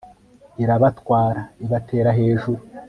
irabatwara... 0.63 1.41
ibatera 1.65 2.09
hejuru 2.19 2.61